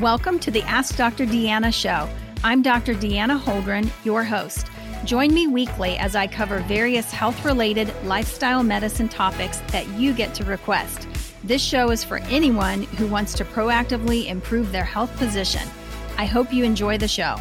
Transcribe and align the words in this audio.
Welcome 0.00 0.40
to 0.40 0.50
the 0.50 0.62
Ask 0.62 0.96
Dr. 0.96 1.24
Deanna 1.24 1.72
show. 1.72 2.08
I'm 2.42 2.62
Dr. 2.62 2.94
Deanna 2.94 3.40
Holdren, 3.40 3.88
your 4.04 4.24
host. 4.24 4.66
Join 5.04 5.32
me 5.32 5.46
weekly 5.46 5.96
as 5.98 6.16
I 6.16 6.26
cover 6.26 6.58
various 6.62 7.12
health 7.12 7.44
related 7.44 7.94
lifestyle 8.02 8.64
medicine 8.64 9.08
topics 9.08 9.60
that 9.68 9.86
you 9.90 10.12
get 10.12 10.34
to 10.34 10.44
request. 10.44 11.06
This 11.44 11.62
show 11.62 11.92
is 11.92 12.02
for 12.02 12.18
anyone 12.22 12.82
who 12.82 13.06
wants 13.06 13.34
to 13.34 13.44
proactively 13.44 14.26
improve 14.26 14.72
their 14.72 14.82
health 14.82 15.16
position. 15.16 15.62
I 16.18 16.24
hope 16.24 16.52
you 16.52 16.64
enjoy 16.64 16.98
the 16.98 17.06
show. 17.06 17.36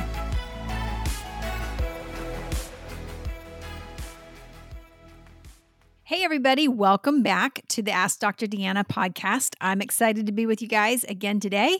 Hey, 6.04 6.24
everybody, 6.24 6.68
welcome 6.68 7.24
back 7.24 7.64
to 7.70 7.82
the 7.82 7.90
Ask 7.90 8.20
Dr. 8.20 8.46
Deanna 8.46 8.86
podcast. 8.88 9.56
I'm 9.60 9.82
excited 9.82 10.28
to 10.28 10.32
be 10.32 10.46
with 10.46 10.62
you 10.62 10.68
guys 10.68 11.04
again 11.06 11.40
today 11.40 11.80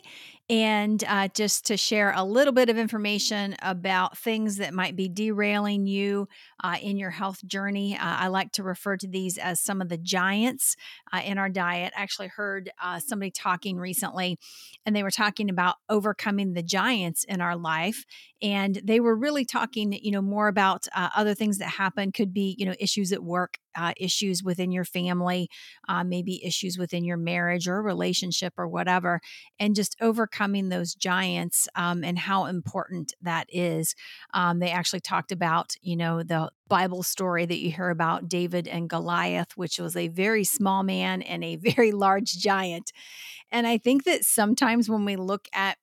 and 0.50 1.02
uh, 1.08 1.28
just 1.28 1.64
to 1.66 1.76
share 1.76 2.12
a 2.14 2.22
little 2.22 2.52
bit 2.52 2.68
of 2.68 2.76
information 2.76 3.56
about 3.62 4.18
things 4.18 4.56
that 4.58 4.74
might 4.74 4.94
be 4.94 5.08
derailing 5.08 5.86
you 5.86 6.28
uh, 6.62 6.76
in 6.82 6.98
your 6.98 7.10
health 7.10 7.42
journey. 7.46 7.94
Uh, 7.96 8.00
I 8.02 8.26
like 8.28 8.52
to 8.52 8.62
refer 8.62 8.98
to 8.98 9.08
these 9.08 9.38
as 9.38 9.58
some 9.58 9.80
of 9.80 9.88
the 9.88 9.96
giants 9.96 10.76
uh, 11.14 11.22
in 11.24 11.38
our 11.38 11.48
diet. 11.48 11.94
I 11.96 12.02
actually 12.02 12.28
heard 12.28 12.70
uh, 12.82 12.98
somebody 13.00 13.30
talking 13.30 13.78
recently, 13.78 14.38
and 14.84 14.94
they 14.94 15.02
were 15.02 15.10
talking 15.10 15.48
about 15.48 15.76
overcoming 15.88 16.52
the 16.52 16.62
giants 16.62 17.24
in 17.24 17.40
our 17.40 17.56
life. 17.56 18.04
And 18.42 18.78
they 18.84 19.00
were 19.00 19.16
really 19.16 19.46
talking, 19.46 19.94
you 19.94 20.10
know, 20.10 20.20
more 20.20 20.48
about 20.48 20.86
uh, 20.94 21.08
other 21.16 21.34
things 21.34 21.56
that 21.58 21.70
happen. 21.70 22.12
Could 22.12 22.34
be, 22.34 22.54
you 22.58 22.66
know, 22.66 22.74
issues 22.78 23.12
at 23.12 23.24
work, 23.24 23.56
issues 23.96 24.42
within 24.44 24.70
your 24.70 24.84
family, 24.84 25.48
maybe 26.04 26.44
issues 26.44 26.76
within 26.76 27.04
your 27.04 27.16
marriage 27.16 27.66
or 27.66 27.82
relationship 27.82 28.52
or 28.58 28.68
whatever, 28.68 29.20
and 29.58 29.74
just 29.74 29.96
overcome 30.02 30.33
overcoming 30.34 30.68
those 30.68 30.94
giants 30.94 31.68
um, 31.74 32.04
and 32.04 32.18
how 32.18 32.46
important 32.46 33.14
that 33.22 33.46
is. 33.50 33.94
Um, 34.32 34.58
they 34.58 34.70
actually 34.70 35.00
talked 35.00 35.32
about, 35.32 35.74
you 35.80 35.96
know, 35.96 36.22
the 36.22 36.50
Bible 36.68 37.02
story 37.02 37.46
that 37.46 37.58
you 37.58 37.70
hear 37.70 37.90
about 37.90 38.28
David 38.28 38.66
and 38.66 38.88
Goliath, 38.88 39.56
which 39.56 39.78
was 39.78 39.96
a 39.96 40.08
very 40.08 40.44
small 40.44 40.82
man 40.82 41.22
and 41.22 41.44
a 41.44 41.56
very 41.74 41.92
large 41.92 42.32
giant. 42.32 42.92
And 43.50 43.66
I 43.66 43.78
think 43.78 44.04
that 44.04 44.24
sometimes 44.24 44.88
when 44.88 45.04
we 45.04 45.16
look 45.16 45.48
at 45.52 45.78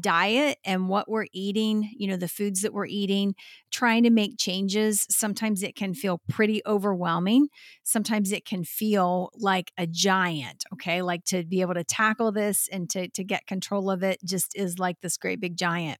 diet 0.00 0.58
and 0.64 0.88
what 0.88 1.08
we're 1.08 1.26
eating, 1.32 1.90
you 1.96 2.06
know, 2.08 2.16
the 2.16 2.28
foods 2.28 2.62
that 2.62 2.72
we're 2.72 2.86
eating, 2.86 3.34
trying 3.70 4.02
to 4.04 4.10
make 4.10 4.38
changes, 4.38 5.06
sometimes 5.10 5.62
it 5.62 5.76
can 5.76 5.94
feel 5.94 6.20
pretty 6.28 6.62
overwhelming. 6.66 7.48
Sometimes 7.82 8.32
it 8.32 8.44
can 8.44 8.64
feel 8.64 9.30
like 9.34 9.72
a 9.76 9.86
giant, 9.86 10.64
okay? 10.72 11.02
Like 11.02 11.24
to 11.26 11.44
be 11.44 11.60
able 11.60 11.74
to 11.74 11.84
tackle 11.84 12.32
this 12.32 12.68
and 12.70 12.88
to 12.90 13.08
to 13.08 13.24
get 13.24 13.46
control 13.46 13.90
of 13.90 14.02
it 14.02 14.20
just 14.24 14.56
is 14.56 14.78
like 14.78 15.00
this 15.00 15.16
great 15.16 15.40
big 15.40 15.56
giant. 15.56 15.98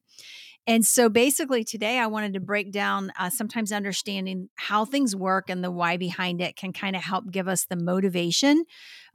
And 0.69 0.85
so 0.85 1.09
basically, 1.09 1.63
today 1.63 1.99
I 2.01 2.09
wanted 2.09 2.35
to 2.35 2.41
break 2.41 2.73
down 2.73 3.13
uh, 3.19 3.31
sometimes 3.31 3.71
understanding 3.71 4.49
how 4.57 4.85
things 4.85 5.15
work 5.15 5.49
and 5.49 5.63
the 5.63 5.71
why 5.71 5.97
behind 5.97 6.41
it 6.41 6.57
can 6.57 6.73
kind 6.73 6.97
of 6.97 7.03
help 7.03 7.31
give 7.31 7.47
us 7.47 7.67
the 7.67 7.77
motivation 7.77 8.65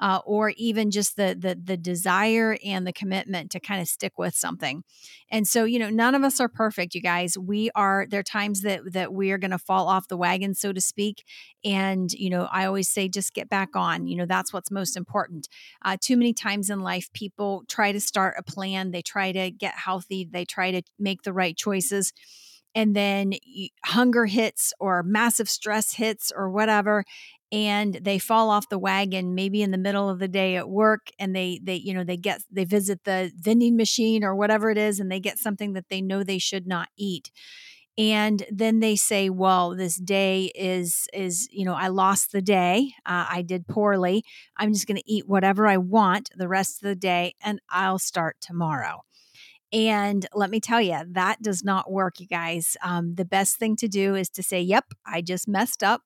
uh, 0.01 0.19
or 0.25 0.49
even 0.57 0.89
just 0.89 1.15
the, 1.15 1.37
the, 1.39 1.55
the 1.63 1.77
desire 1.77 2.57
and 2.65 2.87
the 2.87 2.91
commitment 2.91 3.51
to 3.51 3.59
kind 3.59 3.79
of 3.79 3.87
stick 3.87 4.17
with 4.17 4.35
something. 4.35 4.83
And 5.29 5.47
so, 5.47 5.63
you 5.63 5.77
know, 5.77 5.91
none 5.91 6.15
of 6.15 6.23
us 6.23 6.39
are 6.39 6.49
perfect, 6.49 6.95
you 6.95 7.01
guys. 7.01 7.37
We 7.37 7.69
are, 7.75 8.07
there 8.09 8.21
are 8.21 8.23
times 8.23 8.61
that, 8.61 8.93
that 8.93 9.13
we 9.13 9.31
are 9.31 9.37
going 9.37 9.51
to 9.51 9.59
fall 9.59 9.87
off 9.87 10.07
the 10.07 10.17
wagon, 10.17 10.55
so 10.55 10.73
to 10.73 10.81
speak. 10.81 11.23
And, 11.63 12.11
you 12.11 12.31
know, 12.31 12.49
I 12.51 12.65
always 12.65 12.89
say 12.89 13.07
just 13.07 13.35
get 13.35 13.47
back 13.47 13.75
on. 13.75 14.07
You 14.07 14.17
know, 14.17 14.25
that's 14.25 14.51
what's 14.51 14.71
most 14.71 14.97
important. 14.97 15.47
Uh, 15.85 15.97
too 16.01 16.17
many 16.17 16.33
times 16.33 16.71
in 16.71 16.81
life, 16.81 17.13
people 17.13 17.63
try 17.67 17.91
to 17.91 18.01
start 18.01 18.35
a 18.39 18.43
plan, 18.43 18.89
they 18.89 19.03
try 19.03 19.31
to 19.31 19.51
get 19.51 19.75
healthy, 19.75 20.27
they 20.29 20.45
try 20.45 20.71
to 20.71 20.81
make 20.97 21.21
the 21.21 21.33
right 21.33 21.55
choices 21.55 22.11
and 22.73 22.95
then 22.95 23.33
hunger 23.83 24.25
hits 24.25 24.73
or 24.79 25.03
massive 25.03 25.49
stress 25.49 25.93
hits 25.93 26.31
or 26.33 26.49
whatever 26.49 27.03
and 27.51 27.95
they 28.01 28.17
fall 28.17 28.49
off 28.49 28.69
the 28.69 28.79
wagon 28.79 29.35
maybe 29.35 29.61
in 29.61 29.71
the 29.71 29.77
middle 29.77 30.09
of 30.09 30.19
the 30.19 30.27
day 30.27 30.55
at 30.55 30.69
work 30.69 31.09
and 31.19 31.35
they 31.35 31.59
they 31.63 31.75
you 31.75 31.93
know 31.93 32.03
they 32.03 32.17
get 32.17 32.41
they 32.51 32.65
visit 32.65 33.03
the 33.03 33.31
vending 33.37 33.75
machine 33.75 34.23
or 34.23 34.35
whatever 34.35 34.69
it 34.69 34.77
is 34.77 34.99
and 34.99 35.11
they 35.11 35.19
get 35.19 35.37
something 35.37 35.73
that 35.73 35.89
they 35.89 36.01
know 36.01 36.23
they 36.23 36.37
should 36.37 36.65
not 36.67 36.89
eat. 36.97 37.31
And 37.97 38.45
then 38.49 38.79
they 38.79 38.95
say 38.95 39.29
well 39.29 39.75
this 39.75 39.97
day 39.97 40.51
is 40.55 41.07
is 41.13 41.47
you 41.51 41.65
know 41.65 41.73
i 41.73 41.87
lost 41.89 42.31
the 42.31 42.41
day 42.41 42.93
uh, 43.05 43.25
i 43.29 43.41
did 43.41 43.67
poorly. 43.67 44.23
I'm 44.57 44.73
just 44.73 44.87
going 44.87 44.97
to 44.97 45.11
eat 45.11 45.27
whatever 45.27 45.67
i 45.67 45.77
want 45.77 46.29
the 46.35 46.47
rest 46.47 46.81
of 46.81 46.87
the 46.87 46.95
day 46.95 47.35
and 47.41 47.59
i'll 47.69 47.99
start 47.99 48.37
tomorrow. 48.41 49.03
And 49.73 50.25
let 50.33 50.49
me 50.49 50.59
tell 50.59 50.81
you, 50.81 50.99
that 51.11 51.41
does 51.41 51.63
not 51.63 51.89
work, 51.91 52.19
you 52.19 52.27
guys. 52.27 52.75
Um, 52.83 53.15
the 53.15 53.23
best 53.25 53.57
thing 53.57 53.75
to 53.77 53.87
do 53.87 54.15
is 54.15 54.29
to 54.31 54.43
say, 54.43 54.61
Yep, 54.61 54.85
I 55.05 55.21
just 55.21 55.47
messed 55.47 55.81
up 55.83 56.01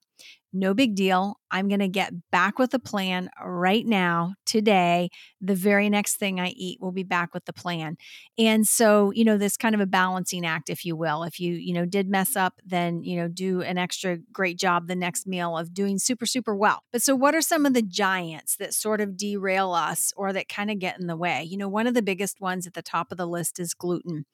no 0.55 0.73
big 0.73 0.95
deal. 0.95 1.37
I'm 1.51 1.67
going 1.67 1.79
to 1.79 1.87
get 1.87 2.11
back 2.31 2.59
with 2.59 2.73
a 2.73 2.79
plan 2.79 3.29
right 3.41 3.85
now, 3.85 4.33
today. 4.45 5.09
The 5.39 5.55
very 5.55 5.89
next 5.89 6.15
thing 6.15 6.39
I 6.39 6.49
eat 6.49 6.79
will 6.81 6.91
be 6.91 7.03
back 7.03 7.33
with 7.33 7.45
the 7.45 7.53
plan. 7.53 7.97
And 8.37 8.67
so, 8.67 9.11
you 9.11 9.23
know, 9.23 9.37
this 9.37 9.55
kind 9.55 9.75
of 9.75 9.81
a 9.81 9.85
balancing 9.85 10.45
act, 10.45 10.69
if 10.69 10.83
you 10.83 10.95
will. 10.95 11.23
If 11.23 11.39
you, 11.39 11.53
you 11.53 11.73
know, 11.73 11.85
did 11.85 12.09
mess 12.09 12.35
up, 12.35 12.59
then, 12.65 13.03
you 13.03 13.15
know, 13.15 13.27
do 13.27 13.61
an 13.61 13.77
extra 13.77 14.17
great 14.33 14.57
job 14.57 14.87
the 14.87 14.95
next 14.95 15.27
meal 15.27 15.57
of 15.57 15.73
doing 15.73 15.99
super, 15.99 16.25
super 16.25 16.55
well. 16.55 16.83
But 16.91 17.01
so, 17.01 17.15
what 17.15 17.35
are 17.35 17.41
some 17.41 17.65
of 17.65 17.73
the 17.73 17.81
giants 17.81 18.57
that 18.57 18.73
sort 18.73 18.99
of 18.99 19.15
derail 19.15 19.73
us 19.73 20.11
or 20.17 20.33
that 20.33 20.49
kind 20.49 20.71
of 20.71 20.79
get 20.79 20.99
in 20.99 21.07
the 21.07 21.17
way? 21.17 21.43
You 21.43 21.57
know, 21.57 21.69
one 21.69 21.87
of 21.87 21.93
the 21.93 22.01
biggest 22.01 22.41
ones 22.41 22.67
at 22.67 22.73
the 22.73 22.81
top 22.81 23.11
of 23.11 23.17
the 23.17 23.27
list 23.27 23.59
is 23.59 23.73
gluten. 23.73 24.25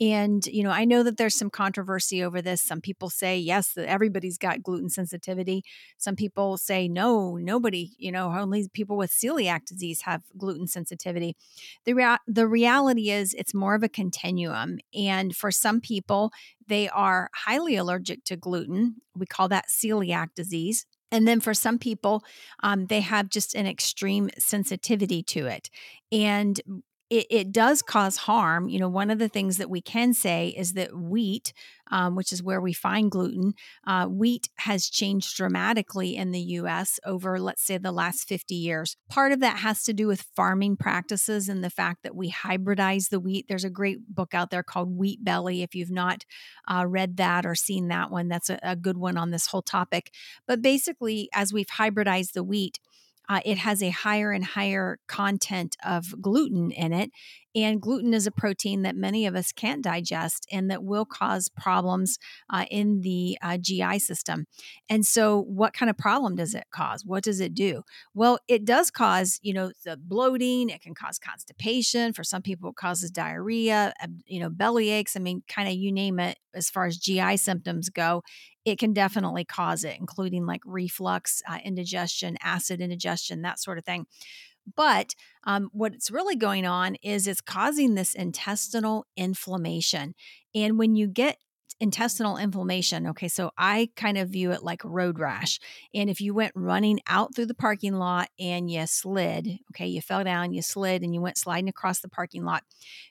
And, 0.00 0.46
you 0.46 0.62
know, 0.62 0.70
I 0.70 0.84
know 0.84 1.02
that 1.02 1.16
there's 1.16 1.34
some 1.34 1.50
controversy 1.50 2.22
over 2.22 2.40
this. 2.40 2.62
Some 2.62 2.80
people 2.80 3.10
say, 3.10 3.38
yes, 3.38 3.72
that 3.74 3.86
everybody's 3.86 4.38
got 4.38 4.62
gluten 4.62 4.88
sensitivity. 4.88 5.59
Some 5.98 6.16
people 6.16 6.56
say, 6.56 6.88
no, 6.88 7.36
nobody, 7.36 7.90
you 7.98 8.12
know, 8.12 8.32
only 8.32 8.68
people 8.72 8.96
with 8.96 9.10
celiac 9.10 9.64
disease 9.66 10.02
have 10.02 10.22
gluten 10.36 10.66
sensitivity. 10.66 11.36
The, 11.84 11.94
rea- 11.94 12.18
the 12.26 12.46
reality 12.46 13.10
is 13.10 13.34
it's 13.34 13.54
more 13.54 13.74
of 13.74 13.82
a 13.82 13.88
continuum. 13.88 14.78
And 14.94 15.34
for 15.34 15.50
some 15.50 15.80
people, 15.80 16.32
they 16.66 16.88
are 16.88 17.30
highly 17.34 17.76
allergic 17.76 18.24
to 18.24 18.36
gluten. 18.36 18.96
We 19.16 19.26
call 19.26 19.48
that 19.48 19.66
celiac 19.68 20.34
disease. 20.34 20.86
And 21.12 21.26
then 21.26 21.40
for 21.40 21.54
some 21.54 21.78
people, 21.78 22.22
um, 22.62 22.86
they 22.86 23.00
have 23.00 23.28
just 23.28 23.54
an 23.54 23.66
extreme 23.66 24.30
sensitivity 24.38 25.22
to 25.24 25.46
it. 25.46 25.68
And 26.12 26.60
it, 27.10 27.26
it, 27.28 27.52
does 27.52 27.82
cause 27.82 28.16
harm. 28.16 28.68
You 28.68 28.78
know, 28.78 28.88
one 28.88 29.10
of 29.10 29.18
the 29.18 29.28
things 29.28 29.56
that 29.56 29.68
we 29.68 29.80
can 29.80 30.14
say 30.14 30.54
is 30.56 30.74
that 30.74 30.96
wheat, 30.96 31.52
um, 31.90 32.14
which 32.14 32.32
is 32.32 32.40
where 32.40 32.60
we 32.60 32.72
find 32.72 33.10
gluten, 33.10 33.54
uh, 33.84 34.06
wheat 34.06 34.48
has 34.58 34.88
changed 34.88 35.36
dramatically 35.36 36.14
in 36.16 36.30
the 36.30 36.40
US 36.40 37.00
over, 37.04 37.40
let's 37.40 37.64
say, 37.64 37.78
the 37.78 37.90
last 37.90 38.28
50 38.28 38.54
years. 38.54 38.96
Part 39.08 39.32
of 39.32 39.40
that 39.40 39.58
has 39.58 39.82
to 39.84 39.92
do 39.92 40.06
with 40.06 40.26
farming 40.36 40.76
practices 40.76 41.48
and 41.48 41.64
the 41.64 41.70
fact 41.70 42.04
that 42.04 42.14
we 42.14 42.30
hybridize 42.30 43.08
the 43.08 43.20
wheat. 43.20 43.46
There's 43.48 43.64
a 43.64 43.70
great 43.70 44.14
book 44.14 44.32
out 44.32 44.50
there 44.50 44.62
called 44.62 44.96
Wheat 44.96 45.24
Belly. 45.24 45.62
If 45.62 45.74
you've 45.74 45.90
not 45.90 46.24
uh, 46.68 46.86
read 46.86 47.16
that 47.16 47.44
or 47.44 47.56
seen 47.56 47.88
that 47.88 48.12
one, 48.12 48.28
that's 48.28 48.50
a, 48.50 48.60
a 48.62 48.76
good 48.76 48.96
one 48.96 49.16
on 49.16 49.32
this 49.32 49.48
whole 49.48 49.62
topic. 49.62 50.12
But 50.46 50.62
basically, 50.62 51.28
as 51.34 51.52
we've 51.52 51.66
hybridized 51.66 52.32
the 52.32 52.44
wheat, 52.44 52.78
uh, 53.30 53.40
it 53.44 53.58
has 53.58 53.80
a 53.80 53.90
higher 53.90 54.32
and 54.32 54.44
higher 54.44 54.98
content 55.06 55.76
of 55.86 56.20
gluten 56.20 56.72
in 56.72 56.92
it. 56.92 57.10
And 57.54 57.80
gluten 57.80 58.14
is 58.14 58.26
a 58.26 58.30
protein 58.30 58.82
that 58.82 58.96
many 58.96 59.26
of 59.26 59.34
us 59.34 59.52
can't 59.52 59.82
digest 59.82 60.46
and 60.52 60.70
that 60.70 60.84
will 60.84 61.04
cause 61.04 61.48
problems 61.48 62.18
uh, 62.48 62.64
in 62.70 63.00
the 63.00 63.38
uh, 63.42 63.58
GI 63.58 63.98
system. 63.98 64.46
And 64.88 65.04
so, 65.04 65.40
what 65.40 65.72
kind 65.72 65.90
of 65.90 65.98
problem 65.98 66.36
does 66.36 66.54
it 66.54 66.64
cause? 66.70 67.04
What 67.04 67.24
does 67.24 67.40
it 67.40 67.54
do? 67.54 67.82
Well, 68.14 68.38
it 68.48 68.64
does 68.64 68.90
cause, 68.90 69.38
you 69.42 69.52
know, 69.52 69.72
the 69.84 69.96
bloating, 69.96 70.68
it 70.70 70.80
can 70.80 70.94
cause 70.94 71.18
constipation. 71.18 72.12
For 72.12 72.24
some 72.24 72.42
people, 72.42 72.70
it 72.70 72.76
causes 72.76 73.10
diarrhea, 73.10 73.92
you 74.26 74.40
know, 74.40 74.50
belly 74.50 74.90
aches. 74.90 75.16
I 75.16 75.20
mean, 75.20 75.42
kind 75.48 75.68
of 75.68 75.74
you 75.74 75.92
name 75.92 76.20
it 76.20 76.38
as 76.54 76.70
far 76.70 76.86
as 76.86 76.98
GI 76.98 77.36
symptoms 77.36 77.88
go 77.88 78.22
it 78.64 78.78
can 78.78 78.92
definitely 78.92 79.44
cause 79.44 79.84
it, 79.84 79.96
including 79.98 80.44
like 80.44 80.60
reflux, 80.66 81.42
uh, 81.48 81.58
indigestion, 81.64 82.36
acid 82.42 82.80
indigestion, 82.80 83.42
that 83.42 83.58
sort 83.58 83.78
of 83.78 83.84
thing. 83.84 84.06
But 84.76 85.14
um, 85.44 85.70
what's 85.72 86.10
really 86.10 86.36
going 86.36 86.66
on 86.66 86.96
is 87.02 87.26
it's 87.26 87.40
causing 87.40 87.94
this 87.94 88.14
intestinal 88.14 89.06
inflammation. 89.16 90.14
And 90.54 90.78
when 90.78 90.94
you 90.96 91.06
get 91.06 91.38
intestinal 91.80 92.36
inflammation. 92.36 93.06
Okay, 93.08 93.28
so 93.28 93.50
I 93.56 93.88
kind 93.96 94.18
of 94.18 94.28
view 94.28 94.52
it 94.52 94.62
like 94.62 94.82
road 94.84 95.18
rash. 95.18 95.58
And 95.94 96.10
if 96.10 96.20
you 96.20 96.34
went 96.34 96.52
running 96.54 97.00
out 97.06 97.34
through 97.34 97.46
the 97.46 97.54
parking 97.54 97.94
lot 97.94 98.28
and 98.38 98.70
you 98.70 98.86
slid, 98.86 99.58
okay, 99.72 99.86
you 99.86 100.02
fell 100.02 100.22
down, 100.22 100.52
you 100.52 100.60
slid, 100.60 101.02
and 101.02 101.14
you 101.14 101.22
went 101.22 101.38
sliding 101.38 101.68
across 101.68 102.00
the 102.00 102.08
parking 102.08 102.44
lot, 102.44 102.62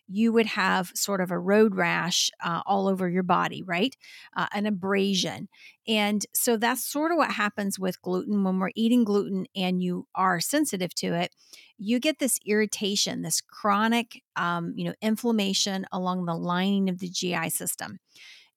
you 0.08 0.32
would 0.32 0.46
have 0.46 0.92
sort 0.96 1.20
of 1.20 1.32
a 1.32 1.40
road 1.40 1.76
rash 1.76 2.30
uh, 2.44 2.62
all 2.66 2.88
over 2.88 3.10
your 3.10 3.24
body, 3.24 3.64
right? 3.64 3.96
Uh, 4.36 4.48
an 4.54 4.68
abrasion. 4.68 5.50
And 5.88 6.24
so 6.34 6.56
that's 6.56 6.86
sort 6.86 7.12
of 7.12 7.18
what 7.18 7.32
happens 7.32 7.80
with 7.80 8.02
gluten 8.04 8.44
when 8.44 8.60
we're 8.60 8.70
eating 8.76 9.04
gluten 9.04 9.48
and 9.56 9.82
you 9.82 10.08
are 10.14 10.40
sensitive 10.40 10.94
to 10.96 11.16
it. 11.16 11.34
You 11.80 12.00
get 12.00 12.20
this 12.20 12.38
irritation, 12.46 13.24
this 13.24 13.42
chronic, 13.42 14.22
um, 14.36 14.74
you 14.76 14.86
know, 14.86 14.94
inflammation 15.02 15.88
along 15.92 16.26
the 16.26 16.36
lining 16.36 16.90
of 16.90 17.00
the 17.00 17.10
GI 17.10 17.50
system. 17.50 18.00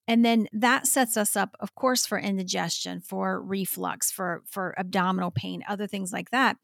And 0.07 0.25
then 0.25 0.47
that 0.51 0.85
sets 0.85 1.15
us 1.15 1.35
up, 1.35 1.55
of 1.59 1.75
course, 1.75 2.05
for 2.05 2.19
indigestion, 2.19 2.99
for 2.99 3.41
reflux, 3.41 4.11
for, 4.11 4.41
for 4.45 4.77
abdominal 4.77 5.31
pain, 5.31 5.63
other 5.67 5.87
things 5.87 6.11
like 6.11 6.29
that. 6.31 6.57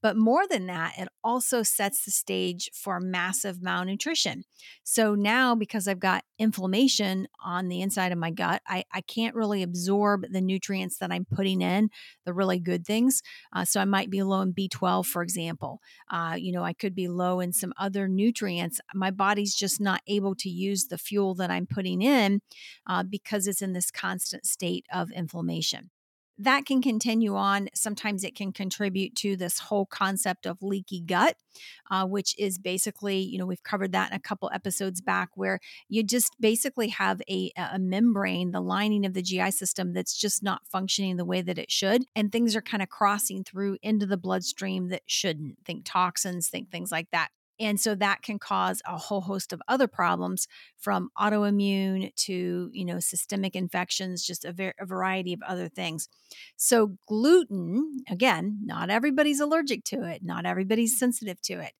But 0.00 0.16
more 0.16 0.46
than 0.46 0.66
that, 0.66 0.92
it 0.98 1.08
also 1.24 1.62
sets 1.62 2.04
the 2.04 2.10
stage 2.10 2.70
for 2.74 3.00
massive 3.00 3.62
malnutrition. 3.62 4.44
So 4.82 5.14
now, 5.14 5.54
because 5.54 5.88
I've 5.88 5.98
got 5.98 6.24
inflammation 6.38 7.26
on 7.42 7.68
the 7.68 7.80
inside 7.80 8.12
of 8.12 8.18
my 8.18 8.30
gut, 8.30 8.60
I, 8.68 8.84
I 8.92 9.00
can't 9.00 9.34
really 9.34 9.62
absorb 9.62 10.26
the 10.30 10.42
nutrients 10.42 10.98
that 10.98 11.10
I'm 11.10 11.24
putting 11.24 11.62
in, 11.62 11.88
the 12.26 12.34
really 12.34 12.58
good 12.58 12.86
things. 12.86 13.22
Uh, 13.52 13.64
so 13.64 13.80
I 13.80 13.86
might 13.86 14.10
be 14.10 14.22
low 14.22 14.42
in 14.42 14.52
B12, 14.52 15.06
for 15.06 15.22
example. 15.22 15.80
Uh, 16.10 16.36
you 16.38 16.52
know, 16.52 16.62
I 16.62 16.74
could 16.74 16.94
be 16.94 17.08
low 17.08 17.40
in 17.40 17.54
some 17.54 17.72
other 17.78 18.06
nutrients. 18.06 18.80
My 18.94 19.10
body's 19.10 19.54
just 19.54 19.80
not 19.80 20.02
able 20.06 20.34
to 20.36 20.50
use 20.50 20.86
the 20.86 20.98
fuel 20.98 21.34
that 21.36 21.50
I'm 21.50 21.66
putting 21.66 22.02
in 22.02 22.42
uh, 22.86 23.02
because 23.02 23.46
it's 23.46 23.62
in 23.62 23.72
this 23.72 23.90
constant 23.90 24.46
state 24.46 24.86
of 24.92 25.10
inflammation 25.10 25.90
that 26.38 26.66
can 26.66 26.82
continue 26.82 27.36
on. 27.36 27.68
Sometimes 27.74 28.24
it 28.24 28.34
can 28.34 28.52
contribute 28.52 29.14
to 29.16 29.36
this 29.36 29.58
whole 29.58 29.86
concept 29.86 30.46
of 30.46 30.62
leaky 30.62 31.00
gut, 31.00 31.36
uh, 31.90 32.06
which 32.06 32.34
is 32.38 32.58
basically, 32.58 33.18
you 33.18 33.38
know, 33.38 33.46
we've 33.46 33.62
covered 33.62 33.92
that 33.92 34.10
in 34.10 34.16
a 34.16 34.20
couple 34.20 34.50
episodes 34.52 35.00
back, 35.00 35.30
where 35.34 35.60
you 35.88 36.02
just 36.02 36.34
basically 36.40 36.88
have 36.88 37.22
a, 37.28 37.52
a 37.56 37.78
membrane, 37.78 38.50
the 38.50 38.60
lining 38.60 39.06
of 39.06 39.14
the 39.14 39.22
GI 39.22 39.52
system 39.52 39.92
that's 39.92 40.16
just 40.16 40.42
not 40.42 40.66
functioning 40.66 41.16
the 41.16 41.24
way 41.24 41.40
that 41.42 41.58
it 41.58 41.70
should. 41.70 42.04
And 42.16 42.32
things 42.32 42.56
are 42.56 42.62
kind 42.62 42.82
of 42.82 42.88
crossing 42.88 43.44
through 43.44 43.78
into 43.82 44.06
the 44.06 44.16
bloodstream 44.16 44.88
that 44.88 45.02
shouldn't. 45.06 45.58
Think 45.64 45.84
toxins, 45.84 46.48
think 46.48 46.70
things 46.70 46.90
like 46.90 47.10
that. 47.12 47.28
And 47.60 47.80
so 47.80 47.94
that 47.94 48.22
can 48.22 48.38
cause 48.38 48.82
a 48.84 48.96
whole 48.96 49.20
host 49.20 49.52
of 49.52 49.62
other 49.68 49.86
problems 49.86 50.48
from 50.76 51.10
autoimmune 51.16 52.14
to, 52.16 52.70
you 52.72 52.84
know, 52.84 52.98
systemic 52.98 53.54
infections, 53.54 54.24
just 54.24 54.44
a, 54.44 54.52
ver- 54.52 54.74
a, 54.80 54.86
variety 54.86 55.32
of 55.32 55.42
other 55.42 55.68
things. 55.68 56.08
So 56.56 56.96
gluten, 57.06 57.98
again, 58.10 58.58
not 58.64 58.90
everybody's 58.90 59.40
allergic 59.40 59.84
to 59.84 60.02
it, 60.02 60.22
not 60.24 60.46
everybody's 60.46 60.94
mm. 60.96 60.98
sensitive 60.98 61.40
to 61.42 61.60
it. 61.60 61.72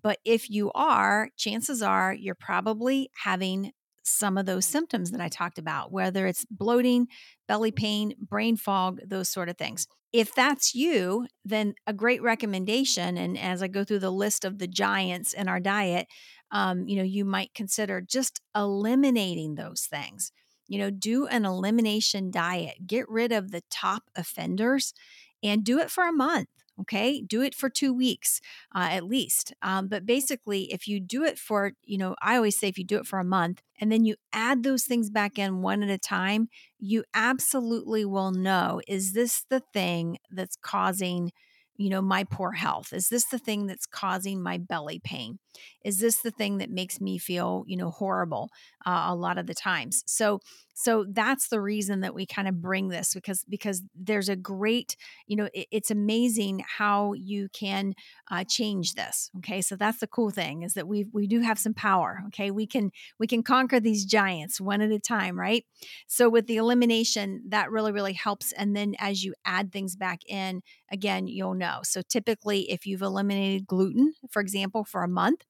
But 0.00 0.18
if 0.24 0.48
you 0.48 0.70
are, 0.74 1.30
chances 1.36 1.82
are 1.82 2.14
you're 2.14 2.34
probably 2.34 3.10
having 3.24 3.72
some 4.06 4.38
of 4.38 4.46
those 4.46 4.66
symptoms 4.66 5.10
that 5.10 5.20
I 5.20 5.28
talked 5.28 5.58
about, 5.58 5.92
whether 5.92 6.26
it's 6.26 6.46
bloating, 6.50 7.08
belly 7.48 7.72
pain, 7.72 8.14
brain 8.20 8.56
fog, 8.56 9.00
those 9.06 9.28
sort 9.28 9.48
of 9.48 9.58
things. 9.58 9.86
If 10.12 10.34
that's 10.34 10.74
you, 10.74 11.26
then 11.44 11.74
a 11.86 11.92
great 11.92 12.22
recommendation, 12.22 13.18
and 13.18 13.36
as 13.36 13.62
I 13.62 13.68
go 13.68 13.84
through 13.84 13.98
the 13.98 14.10
list 14.10 14.44
of 14.44 14.58
the 14.58 14.68
giants 14.68 15.32
in 15.32 15.48
our 15.48 15.60
diet, 15.60 16.06
um, 16.50 16.86
you 16.88 16.96
know, 16.96 17.02
you 17.02 17.24
might 17.24 17.52
consider 17.54 18.00
just 18.00 18.40
eliminating 18.54 19.56
those 19.56 19.82
things. 19.82 20.32
You 20.68 20.78
know, 20.78 20.90
do 20.90 21.26
an 21.26 21.44
elimination 21.44 22.30
diet, 22.30 22.86
get 22.86 23.08
rid 23.08 23.32
of 23.32 23.50
the 23.50 23.62
top 23.70 24.04
offenders 24.16 24.94
and 25.42 25.64
do 25.64 25.78
it 25.78 25.90
for 25.90 26.06
a 26.08 26.12
month 26.12 26.48
Okay, 26.78 27.22
do 27.22 27.40
it 27.40 27.54
for 27.54 27.70
two 27.70 27.94
weeks 27.94 28.40
uh, 28.74 28.88
at 28.90 29.04
least. 29.04 29.54
Um, 29.62 29.88
but 29.88 30.04
basically, 30.04 30.70
if 30.72 30.86
you 30.86 31.00
do 31.00 31.24
it 31.24 31.38
for, 31.38 31.72
you 31.84 31.96
know, 31.96 32.14
I 32.20 32.36
always 32.36 32.58
say 32.58 32.68
if 32.68 32.76
you 32.78 32.84
do 32.84 32.98
it 32.98 33.06
for 33.06 33.18
a 33.18 33.24
month 33.24 33.62
and 33.80 33.90
then 33.90 34.04
you 34.04 34.16
add 34.32 34.62
those 34.62 34.84
things 34.84 35.08
back 35.08 35.38
in 35.38 35.62
one 35.62 35.82
at 35.82 35.88
a 35.88 35.96
time, 35.98 36.48
you 36.78 37.04
absolutely 37.14 38.04
will 38.04 38.30
know 38.30 38.80
is 38.86 39.14
this 39.14 39.44
the 39.48 39.60
thing 39.72 40.18
that's 40.30 40.56
causing 40.56 41.32
you 41.78 41.90
know, 41.90 42.00
my 42.00 42.24
poor 42.24 42.52
health? 42.52 42.94
Is 42.94 43.08
this 43.10 43.26
the 43.26 43.38
thing 43.38 43.66
that's 43.66 43.84
causing 43.84 44.42
my 44.42 44.56
belly 44.56 44.98
pain? 44.98 45.38
Is 45.84 45.98
this 45.98 46.22
the 46.22 46.30
thing 46.30 46.56
that 46.58 46.70
makes 46.70 47.00
me 47.02 47.18
feel, 47.18 47.64
you 47.66 47.76
know, 47.76 47.90
horrible 47.90 48.48
uh, 48.86 49.04
a 49.08 49.14
lot 49.14 49.36
of 49.36 49.46
the 49.46 49.54
times? 49.54 50.02
So, 50.06 50.40
so 50.78 51.06
that's 51.08 51.48
the 51.48 51.58
reason 51.58 52.00
that 52.00 52.14
we 52.14 52.26
kind 52.26 52.46
of 52.46 52.60
bring 52.60 52.88
this 52.88 53.14
because 53.14 53.44
because 53.48 53.82
there's 53.94 54.28
a 54.28 54.36
great, 54.36 54.94
you 55.26 55.34
know, 55.34 55.48
it, 55.54 55.68
it's 55.72 55.90
amazing 55.90 56.62
how 56.78 57.14
you 57.14 57.48
can 57.58 57.94
uh, 58.30 58.44
change 58.44 58.92
this. 58.92 59.30
Okay, 59.38 59.62
so 59.62 59.74
that's 59.74 60.00
the 60.00 60.06
cool 60.06 60.28
thing 60.28 60.62
is 60.62 60.74
that 60.74 60.86
we 60.86 61.06
we 61.14 61.26
do 61.26 61.40
have 61.40 61.58
some 61.58 61.72
power. 61.72 62.20
Okay, 62.26 62.50
we 62.50 62.66
can 62.66 62.90
we 63.18 63.26
can 63.26 63.42
conquer 63.42 63.80
these 63.80 64.04
giants 64.04 64.60
one 64.60 64.82
at 64.82 64.90
a 64.90 65.00
time, 65.00 65.40
right? 65.40 65.64
So 66.08 66.28
with 66.28 66.46
the 66.46 66.58
elimination, 66.58 67.42
that 67.48 67.70
really 67.70 67.90
really 67.90 68.12
helps. 68.12 68.52
And 68.52 68.76
then 68.76 68.94
as 68.98 69.24
you 69.24 69.32
add 69.46 69.72
things 69.72 69.96
back 69.96 70.20
in, 70.28 70.60
again, 70.92 71.26
you'll 71.26 71.54
know. 71.54 71.80
So 71.84 72.02
typically, 72.02 72.70
if 72.70 72.84
you've 72.84 73.00
eliminated 73.00 73.66
gluten, 73.66 74.12
for 74.30 74.42
example, 74.42 74.84
for 74.84 75.02
a 75.02 75.08
month, 75.08 75.40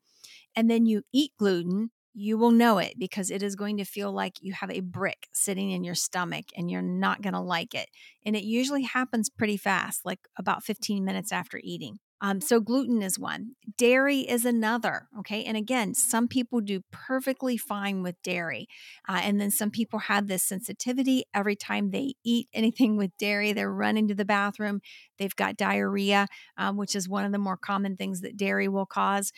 and 0.55 0.71
then 0.71 0.87
you 0.87 1.03
eat 1.13 1.33
gluten, 1.37 1.91
you 2.19 2.39
will 2.39 2.51
know 2.51 2.79
it 2.79 2.95
because 2.99 3.31
it 3.31 3.43
is 3.43 3.55
going 3.55 3.77
to 3.77 3.85
feel 3.85 4.11
like 4.11 4.39
you 4.41 4.55
have 4.55 4.71
a 4.71 4.81
brick 4.81 5.29
sitting 5.35 5.71
in 5.71 5.85
your 5.85 5.95
stomach 5.95 6.47
and 6.57 6.71
you're 6.71 6.81
not 6.81 7.21
going 7.21 7.35
to 7.35 7.41
like 7.41 7.75
it. 7.75 7.91
And 8.25 8.35
it 8.35 8.43
usually 8.43 8.85
happens 8.85 9.29
pretty 9.29 9.59
fast, 9.59 10.01
like 10.07 10.21
about 10.39 10.65
15 10.65 11.05
minutes 11.05 11.31
after 11.31 11.61
eating. 11.63 11.99
Um, 12.23 12.41
so, 12.41 12.61
gluten 12.61 13.03
is 13.03 13.19
one, 13.19 13.51
dairy 13.77 14.21
is 14.21 14.47
another. 14.47 15.09
Okay. 15.19 15.45
And 15.45 15.59
again, 15.59 15.93
some 15.93 16.27
people 16.27 16.63
do 16.63 16.81
perfectly 16.91 17.59
fine 17.59 18.03
with 18.03 18.15
dairy. 18.23 18.67
Uh, 19.07 19.21
and 19.23 19.39
then 19.39 19.51
some 19.51 19.71
people 19.71 19.99
have 19.99 20.27
this 20.27 20.43
sensitivity. 20.43 21.25
Every 21.35 21.55
time 21.55 21.91
they 21.91 22.15
eat 22.25 22.49
anything 22.55 22.97
with 22.97 23.11
dairy, 23.19 23.53
they're 23.53 23.71
running 23.71 24.09
to 24.09 24.15
the 24.15 24.25
bathroom. 24.25 24.81
They've 25.19 25.37
got 25.37 25.59
diarrhea, 25.59 26.29
um, 26.57 26.79
which 26.79 26.95
is 26.95 27.07
one 27.07 27.27
of 27.27 27.33
the 27.33 27.39
more 27.39 27.59
common 27.59 27.99
things 27.99 28.23
that 28.23 28.39
dairy 28.39 28.69
will 28.69 28.87
cause 28.87 29.31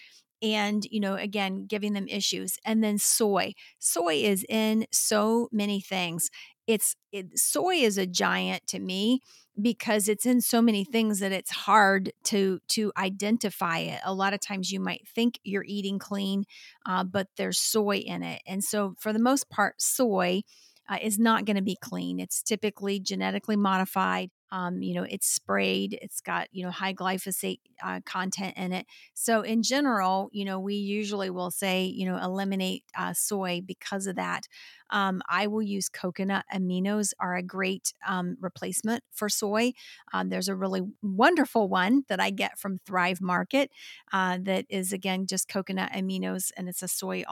and 0.42 0.84
you 0.90 1.00
know 1.00 1.14
again 1.14 1.66
giving 1.66 1.92
them 1.92 2.06
issues 2.08 2.58
and 2.64 2.82
then 2.82 2.98
soy. 2.98 3.52
Soy 3.78 4.14
is 4.14 4.44
in 4.48 4.86
so 4.92 5.48
many 5.52 5.80
things. 5.80 6.30
It's 6.66 6.94
it, 7.12 7.38
soy 7.38 7.76
is 7.76 7.98
a 7.98 8.06
giant 8.06 8.66
to 8.68 8.78
me 8.78 9.20
because 9.60 10.08
it's 10.08 10.26
in 10.26 10.40
so 10.40 10.62
many 10.62 10.84
things 10.84 11.18
that 11.20 11.32
it's 11.32 11.50
hard 11.50 12.12
to 12.24 12.60
to 12.68 12.92
identify 12.96 13.78
it. 13.78 14.00
A 14.04 14.14
lot 14.14 14.34
of 14.34 14.40
times 14.40 14.70
you 14.70 14.80
might 14.80 15.06
think 15.08 15.38
you're 15.44 15.64
eating 15.66 15.98
clean 15.98 16.44
uh, 16.86 17.04
but 17.04 17.28
there's 17.36 17.58
soy 17.58 17.96
in 17.98 18.22
it 18.22 18.42
and 18.46 18.62
so 18.62 18.94
for 18.98 19.12
the 19.12 19.18
most 19.18 19.50
part 19.50 19.80
soy 19.80 20.42
uh, 20.88 20.96
is 21.02 21.18
not 21.18 21.44
going 21.44 21.56
to 21.56 21.62
be 21.62 21.76
clean. 21.80 22.18
It's 22.18 22.42
typically 22.42 22.98
genetically 23.00 23.56
modified 23.56 24.30
um, 24.50 24.82
you 24.82 24.94
know, 24.94 25.04
it's 25.08 25.26
sprayed. 25.26 25.98
It's 26.00 26.20
got 26.20 26.48
you 26.52 26.64
know 26.64 26.70
high 26.70 26.94
glyphosate 26.94 27.60
uh, 27.82 28.00
content 28.04 28.54
in 28.56 28.72
it. 28.72 28.86
So 29.14 29.42
in 29.42 29.62
general, 29.62 30.28
you 30.32 30.44
know, 30.44 30.58
we 30.58 30.74
usually 30.74 31.30
will 31.30 31.50
say 31.50 31.84
you 31.84 32.06
know 32.06 32.16
eliminate 32.16 32.84
uh, 32.96 33.12
soy 33.14 33.60
because 33.64 34.06
of 34.06 34.16
that. 34.16 34.46
Um, 34.90 35.20
I 35.28 35.48
will 35.48 35.62
use 35.62 35.90
coconut 35.90 36.46
aminos 36.54 37.12
are 37.20 37.36
a 37.36 37.42
great 37.42 37.92
um, 38.06 38.38
replacement 38.40 39.04
for 39.12 39.28
soy. 39.28 39.72
Um, 40.14 40.30
there's 40.30 40.48
a 40.48 40.56
really 40.56 40.80
wonderful 41.02 41.68
one 41.68 42.04
that 42.08 42.20
I 42.20 42.30
get 42.30 42.58
from 42.58 42.78
Thrive 42.86 43.20
Market 43.20 43.70
uh, 44.12 44.38
that 44.42 44.64
is 44.70 44.92
again 44.92 45.26
just 45.26 45.48
coconut 45.48 45.92
aminos, 45.92 46.50
and 46.56 46.68
it's 46.68 46.82
a 46.82 46.88
soy 46.88 47.24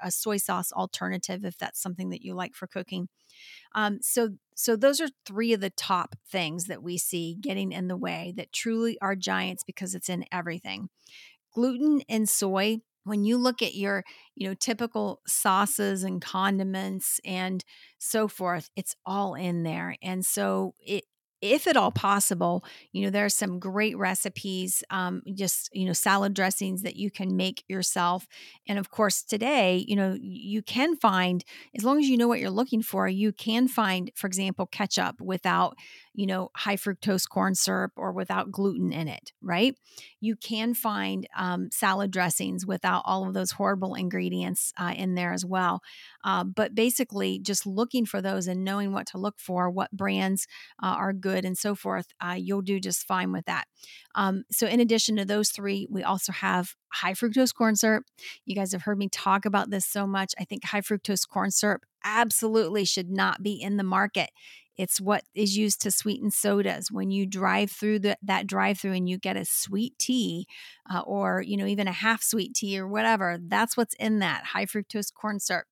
a 0.00 0.10
soy 0.10 0.38
sauce 0.38 0.72
alternative 0.72 1.44
if 1.44 1.58
that's 1.58 1.80
something 1.80 2.10
that 2.10 2.22
you 2.22 2.34
like 2.34 2.54
for 2.54 2.66
cooking. 2.66 3.08
Um, 3.74 3.98
so 4.02 4.30
so 4.62 4.76
those 4.76 5.00
are 5.00 5.08
three 5.26 5.52
of 5.52 5.60
the 5.60 5.70
top 5.70 6.14
things 6.30 6.66
that 6.66 6.84
we 6.84 6.96
see 6.96 7.36
getting 7.40 7.72
in 7.72 7.88
the 7.88 7.96
way 7.96 8.32
that 8.36 8.52
truly 8.52 8.96
are 9.02 9.16
giants 9.16 9.64
because 9.64 9.92
it's 9.92 10.08
in 10.08 10.24
everything. 10.30 10.88
Gluten 11.52 12.00
and 12.08 12.28
soy 12.28 12.78
when 13.02 13.24
you 13.24 13.38
look 13.38 13.60
at 13.60 13.74
your 13.74 14.04
you 14.36 14.48
know 14.48 14.54
typical 14.54 15.20
sauces 15.26 16.04
and 16.04 16.22
condiments 16.22 17.18
and 17.24 17.64
so 17.98 18.28
forth 18.28 18.70
it's 18.76 18.94
all 19.04 19.34
in 19.34 19.64
there 19.64 19.96
and 20.00 20.24
so 20.24 20.76
it 20.78 21.02
if 21.42 21.66
at 21.66 21.76
all 21.76 21.90
possible, 21.90 22.64
you 22.92 23.04
know, 23.04 23.10
there 23.10 23.24
are 23.24 23.28
some 23.28 23.58
great 23.58 23.98
recipes, 23.98 24.82
um, 24.90 25.22
just, 25.34 25.68
you 25.74 25.84
know, 25.84 25.92
salad 25.92 26.32
dressings 26.34 26.82
that 26.82 26.96
you 26.96 27.10
can 27.10 27.36
make 27.36 27.64
yourself. 27.68 28.26
And 28.66 28.78
of 28.78 28.90
course, 28.90 29.22
today, 29.22 29.84
you 29.86 29.96
know, 29.96 30.16
you 30.20 30.62
can 30.62 30.96
find, 30.96 31.44
as 31.76 31.84
long 31.84 31.98
as 31.98 32.06
you 32.08 32.16
know 32.16 32.28
what 32.28 32.40
you're 32.40 32.50
looking 32.50 32.82
for, 32.82 33.08
you 33.08 33.32
can 33.32 33.68
find, 33.68 34.10
for 34.14 34.28
example, 34.28 34.66
ketchup 34.66 35.20
without, 35.20 35.76
you 36.14 36.26
know, 36.26 36.50
high 36.54 36.76
fructose 36.76 37.28
corn 37.28 37.54
syrup 37.54 37.92
or 37.96 38.12
without 38.12 38.50
gluten 38.50 38.92
in 38.92 39.08
it, 39.08 39.32
right? 39.40 39.74
You 40.20 40.36
can 40.36 40.74
find 40.74 41.26
um, 41.36 41.70
salad 41.70 42.10
dressings 42.10 42.66
without 42.66 43.02
all 43.06 43.26
of 43.26 43.34
those 43.34 43.52
horrible 43.52 43.94
ingredients 43.94 44.72
uh, 44.78 44.92
in 44.96 45.14
there 45.14 45.32
as 45.32 45.44
well. 45.44 45.80
Uh, 46.24 46.44
but 46.44 46.74
basically, 46.74 47.38
just 47.38 47.66
looking 47.66 48.04
for 48.04 48.20
those 48.20 48.46
and 48.46 48.64
knowing 48.64 48.92
what 48.92 49.06
to 49.08 49.18
look 49.18 49.38
for, 49.38 49.70
what 49.70 49.90
brands 49.90 50.46
uh, 50.82 50.94
are 50.98 51.12
good, 51.12 51.44
and 51.44 51.56
so 51.56 51.74
forth, 51.74 52.06
uh, 52.20 52.36
you'll 52.38 52.62
do 52.62 52.78
just 52.78 53.06
fine 53.06 53.32
with 53.32 53.46
that. 53.46 53.64
Um, 54.14 54.44
so, 54.50 54.66
in 54.66 54.80
addition 54.80 55.16
to 55.16 55.24
those 55.24 55.50
three, 55.50 55.86
we 55.90 56.02
also 56.02 56.32
have 56.32 56.74
high 56.92 57.12
fructose 57.14 57.54
corn 57.54 57.74
syrup. 57.76 58.04
You 58.44 58.54
guys 58.54 58.72
have 58.72 58.82
heard 58.82 58.98
me 58.98 59.08
talk 59.08 59.44
about 59.44 59.70
this 59.70 59.86
so 59.86 60.06
much. 60.06 60.34
I 60.38 60.44
think 60.44 60.64
high 60.64 60.82
fructose 60.82 61.26
corn 61.26 61.50
syrup 61.50 61.84
absolutely 62.04 62.84
should 62.84 63.10
not 63.10 63.42
be 63.42 63.60
in 63.60 63.76
the 63.76 63.84
market. 63.84 64.30
It's 64.76 65.00
what 65.00 65.24
is 65.34 65.56
used 65.56 65.80
to 65.82 65.90
sweeten 65.90 66.30
sodas. 66.30 66.90
When 66.90 67.10
you 67.10 67.26
drive 67.26 67.70
through 67.70 68.00
the, 68.00 68.16
that 68.22 68.46
drive 68.46 68.78
through 68.78 68.92
and 68.92 69.08
you 69.08 69.18
get 69.18 69.36
a 69.36 69.44
sweet 69.44 69.98
tea 69.98 70.46
uh, 70.92 71.00
or, 71.00 71.42
you 71.42 71.56
know, 71.56 71.66
even 71.66 71.88
a 71.88 71.92
half 71.92 72.22
sweet 72.22 72.54
tea 72.54 72.78
or 72.78 72.88
whatever, 72.88 73.38
that's 73.40 73.76
what's 73.76 73.94
in 73.94 74.18
that 74.20 74.44
high 74.46 74.66
fructose 74.66 75.12
corn 75.12 75.38
syrup 75.40 75.66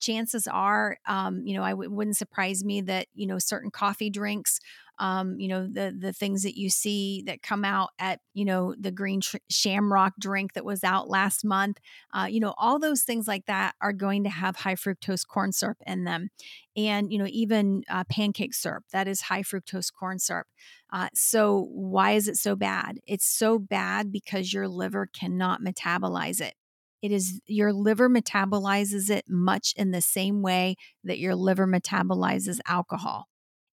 chances 0.00 0.46
are, 0.48 0.96
um, 1.06 1.42
you 1.46 1.54
know, 1.54 1.62
I 1.62 1.70
w- 1.70 1.90
wouldn't 1.90 2.16
surprise 2.16 2.64
me 2.64 2.80
that 2.82 3.06
you 3.14 3.26
know 3.26 3.38
certain 3.38 3.70
coffee 3.70 4.10
drinks, 4.10 4.58
um, 4.98 5.38
you 5.40 5.48
know, 5.48 5.66
the 5.66 5.94
the 5.98 6.12
things 6.12 6.42
that 6.42 6.58
you 6.58 6.68
see 6.70 7.22
that 7.26 7.42
come 7.42 7.64
out 7.64 7.90
at 7.98 8.20
you 8.34 8.44
know 8.44 8.74
the 8.78 8.90
green 8.90 9.20
tr- 9.20 9.36
shamrock 9.50 10.14
drink 10.18 10.52
that 10.54 10.64
was 10.64 10.84
out 10.84 11.08
last 11.08 11.44
month, 11.44 11.78
uh, 12.12 12.26
you 12.30 12.40
know, 12.40 12.54
all 12.58 12.78
those 12.78 13.02
things 13.02 13.26
like 13.28 13.46
that 13.46 13.74
are 13.80 13.92
going 13.92 14.24
to 14.24 14.30
have 14.30 14.56
high 14.56 14.74
fructose 14.74 15.26
corn 15.26 15.52
syrup 15.52 15.78
in 15.86 16.04
them, 16.04 16.28
and 16.76 17.12
you 17.12 17.18
know 17.18 17.26
even 17.28 17.82
uh, 17.88 18.04
pancake 18.04 18.54
syrup 18.54 18.84
that 18.92 19.08
is 19.08 19.22
high 19.22 19.42
fructose 19.42 19.92
corn 19.92 20.18
syrup. 20.18 20.46
Uh, 20.92 21.08
so 21.14 21.68
why 21.70 22.12
is 22.12 22.28
it 22.28 22.36
so 22.36 22.56
bad? 22.56 22.98
It's 23.06 23.26
so 23.26 23.58
bad 23.58 24.10
because 24.12 24.52
your 24.52 24.68
liver 24.68 25.06
cannot 25.06 25.60
metabolize 25.62 26.40
it. 26.40 26.54
It 27.02 27.12
is 27.12 27.40
your 27.46 27.72
liver 27.72 28.08
metabolizes 28.08 29.10
it 29.10 29.24
much 29.28 29.72
in 29.76 29.90
the 29.90 30.02
same 30.02 30.42
way 30.42 30.76
that 31.04 31.18
your 31.18 31.34
liver 31.34 31.66
metabolizes 31.66 32.58
alcohol. 32.66 33.26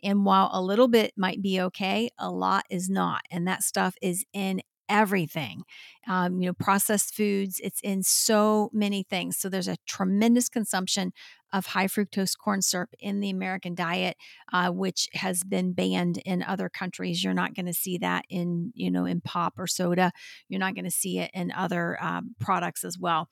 And 0.04 0.26
while 0.26 0.50
a 0.54 0.62
little 0.62 0.88
bit 0.88 1.14
might 1.18 1.42
be 1.42 1.60
okay, 1.62 2.10
a 2.18 2.30
lot 2.30 2.66
is 2.70 2.90
not. 2.90 3.22
And 3.32 3.48
that 3.48 3.64
stuff 3.64 3.96
is 4.02 4.26
in 4.34 4.62
everything. 4.90 5.64
Um, 6.08 6.40
you 6.40 6.48
know, 6.48 6.54
processed 6.54 7.14
foods, 7.14 7.60
it's 7.64 7.82
in 7.82 8.04
so 8.04 8.70
many 8.74 9.04
things. 9.04 9.38
So 9.38 9.50
there's 9.50 9.68
a 9.68 9.78
tremendous 9.86 10.50
consumption 10.50 11.12
of 11.54 11.68
high 11.68 11.88
fructose 11.88 12.38
corn 12.38 12.62
syrup 12.62 12.90
in 13.00 13.20
the 13.20 13.30
American 13.30 13.74
diet, 13.74 14.18
uh, 14.52 14.70
which 14.70 15.08
has 15.14 15.44
been 15.44 15.74
banned 15.74 16.18
in 16.26 16.44
other 16.44 16.70
countries. 16.70 17.24
You're 17.24 17.34
not 17.34 17.56
going 17.56 17.66
to 17.66 17.74
see 17.74 17.98
that 18.00 18.26
in, 18.30 18.72
you 18.76 18.92
know, 18.92 19.06
in 19.06 19.22
pop 19.22 19.54
or 19.58 19.68
soda. 19.68 20.12
You're 20.50 20.60
not 20.60 20.76
going 20.76 20.86
to 20.86 20.92
see 20.92 21.20
it 21.20 21.32
in 21.34 21.52
other 21.52 21.98
um, 22.02 22.36
products 22.40 22.84
as 22.84 22.98
well. 23.00 23.30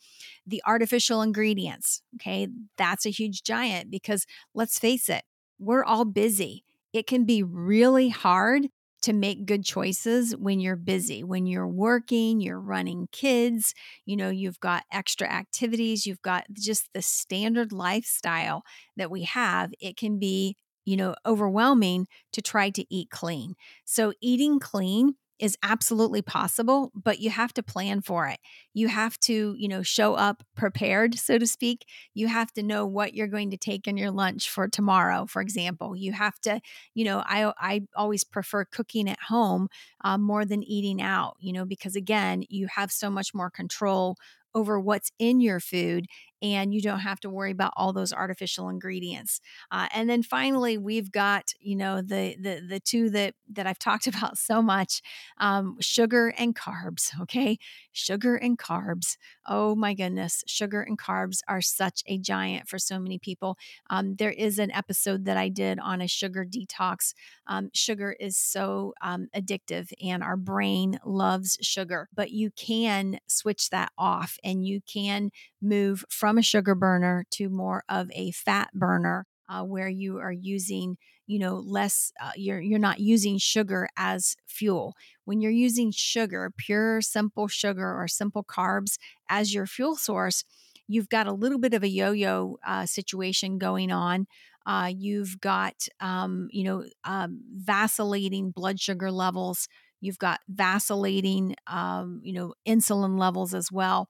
The 0.48 0.62
artificial 0.66 1.22
ingredients, 1.22 2.02
okay, 2.16 2.48
that's 2.78 3.06
a 3.06 3.12
huge 3.12 3.44
giant 3.44 3.92
because 3.92 4.26
let's 4.54 4.80
face 4.80 5.10
it, 5.10 5.24
we're 5.60 5.84
all 5.84 6.06
busy. 6.06 6.64
It 6.94 7.08
can 7.08 7.26
be 7.26 7.44
really 7.44 8.10
hard 8.10 8.68
to 9.06 9.14
make 9.14 9.46
good 9.46 9.66
choices 9.66 10.36
when 10.38 10.60
you're 10.60 10.76
busy, 10.76 11.24
when 11.24 11.48
you're 11.48 11.68
working, 11.68 12.42
you're 12.42 12.60
running 12.60 13.08
kids, 13.12 13.74
you 14.06 14.16
know, 14.16 14.30
you've 14.30 14.60
got 14.60 14.84
extra 14.92 15.28
activities, 15.28 16.06
you've 16.06 16.22
got 16.22 16.46
just 16.54 16.90
the 16.94 17.02
standard 17.02 17.72
lifestyle 17.72 18.64
that 18.98 19.12
we 19.12 19.24
have. 19.24 19.72
It 19.80 19.98
can 19.98 20.20
be, 20.20 20.58
you 20.86 20.98
know, 20.98 21.16
overwhelming 21.26 22.08
to 22.34 22.42
try 22.42 22.70
to 22.72 22.86
eat 22.94 23.10
clean. 23.10 23.56
So, 23.86 24.14
eating 24.22 24.60
clean 24.60 25.16
is 25.40 25.58
absolutely 25.64 26.22
possible, 26.22 26.92
but 26.96 27.20
you 27.20 27.30
have 27.30 27.54
to 27.54 27.64
plan 27.64 28.02
for 28.02 28.28
it. 28.28 28.40
You 28.74 28.88
have 28.88 29.20
to, 29.22 29.56
you 29.58 29.68
know, 29.68 29.84
show 29.84 30.16
up 30.16 30.44
prepared, 30.56 31.16
so 31.16 31.38
to 31.38 31.46
speak. 31.48 31.86
You 32.14 32.28
have 32.28 32.52
to 32.54 32.64
know 32.64 32.86
what 32.86 33.14
you're 33.14 33.28
going 33.28 33.52
to 33.52 33.58
take 33.58 33.88
in 33.88 33.98
your 33.98 34.12
lunch 34.12 34.50
for 34.50 34.68
tomorrow, 34.68 35.26
for 35.26 35.42
example. 35.42 35.96
You 35.96 36.14
have 36.14 36.40
to, 36.42 36.62
you 36.94 37.06
know, 37.06 37.24
I 37.26 37.52
I 37.58 37.82
always 37.96 38.24
prefer 38.24 38.66
cooking 38.66 39.10
at 39.10 39.20
home 39.28 39.68
uh, 40.04 40.18
more 40.18 40.46
than 40.46 40.64
eating 40.64 41.02
out, 41.02 41.36
you 41.40 41.54
know, 41.54 41.66
because 41.66 41.96
again, 41.96 42.44
you 42.50 42.68
have 42.76 42.92
so 42.92 43.10
much 43.10 43.34
more 43.34 43.50
control 43.50 44.18
over 44.56 44.80
what's 44.80 45.12
in 45.20 45.42
your 45.42 45.60
food 45.60 46.08
and 46.42 46.74
you 46.74 46.82
don't 46.82 47.00
have 47.00 47.20
to 47.22 47.30
worry 47.30 47.52
about 47.52 47.74
all 47.78 47.94
those 47.94 48.14
artificial 48.14 48.70
ingredients. 48.70 49.40
Uh, 49.72 49.88
and 49.94 50.10
then 50.10 50.22
finally, 50.22 50.78
we've 50.78 51.12
got 51.12 51.52
you 51.60 51.76
know 51.76 52.02
the 52.02 52.36
the 52.40 52.62
the 52.68 52.80
two 52.80 53.10
that 53.12 53.36
that 53.52 53.68
I've 53.68 53.80
talked 53.80 54.08
about 54.08 54.38
so 54.38 54.62
much, 54.62 55.02
um, 55.40 55.78
sugar 55.82 56.34
and 56.38 56.56
carbs. 56.56 57.10
Okay, 57.22 57.58
sugar 57.92 58.36
and 58.36 58.58
carbs. 58.58 59.18
Oh 59.48 59.76
my 59.76 59.94
goodness, 59.94 60.44
sugar 60.48 60.82
and 60.82 60.98
carbs 60.98 61.40
are 61.48 61.62
such 61.62 62.04
a 62.08 62.18
giant 62.18 62.68
for 62.68 62.80
so 62.80 63.00
many 63.00 63.20
people. 63.20 63.58
Um, 63.90 64.16
there 64.16 64.32
is 64.32 64.60
an 64.60 64.72
episode 64.72 65.26
that 65.26 65.38
I 65.38 65.50
did 65.50 65.80
on 65.80 66.02
a 66.02 66.08
sugar 66.08 66.46
detox. 66.46 67.14
Um, 67.48 67.70
sugar 67.74 68.16
is 68.20 68.38
so 68.38 68.94
um, 69.02 69.28
addictive, 69.36 69.92
and 70.02 70.24
our 70.24 70.38
brain 70.38 71.00
loves 71.06 71.58
sugar, 71.62 72.10
but 72.14 72.32
you 72.32 72.52
can 72.52 73.20
switch 73.28 73.70
that 73.70 73.92
off, 73.98 74.38
and 74.46 74.66
you 74.66 74.82
can 74.92 75.32
move 75.62 76.06
from 76.10 76.38
a 76.38 76.44
sugar 76.44 76.76
burner 76.76 77.26
to 77.32 77.50
more 77.50 77.84
of 77.90 78.10
a 78.14 78.32
fat 78.32 78.70
burner 78.74 79.26
uh, 79.50 79.64
where 79.64 79.90
you 79.90 80.18
are 80.20 80.32
using 80.32 80.98
you 81.28 81.40
know 81.40 81.56
less 81.58 82.12
uh, 82.22 82.32
you're 82.36 82.62
you're 82.62 82.80
not 82.80 83.00
using 83.00 83.38
sugar 83.38 83.90
as 83.98 84.36
fuel. 84.48 84.96
When 85.26 85.42
you're 85.42 85.52
using 85.52 85.92
sugar 85.92 86.52
pure 86.56 87.02
simple 87.02 87.48
sugar 87.48 88.00
or 88.00 88.08
simple 88.08 88.44
carbs 88.44 88.98
as 89.30 89.54
your 89.54 89.66
fuel 89.68 89.96
source 89.96 90.44
you've 90.88 91.10
got 91.10 91.28
a 91.28 91.34
little 91.34 91.60
bit 91.60 91.74
of 91.74 91.84
a 91.84 91.88
yo-yo 91.90 92.58
uh, 92.66 92.86
situation 92.86 93.58
going 93.58 93.92
on. 93.92 94.28
Uh, 94.68 94.92
you've 94.96 95.40
got 95.42 95.76
um, 96.00 96.48
you 96.52 96.64
know 96.64 96.84
um, 97.04 97.42
vacillating 97.54 98.52
blood 98.52 98.80
sugar 98.80 99.12
levels 99.12 99.68
you've 100.06 100.20
got 100.20 100.40
vacillating 100.50 101.56
um, 101.68 102.22
you 102.24 102.34
know 102.34 102.54
insulin 102.68 103.20
levels 103.20 103.54
as 103.54 103.72
well 103.72 104.10